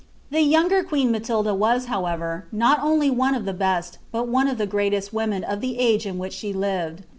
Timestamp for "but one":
4.11-4.47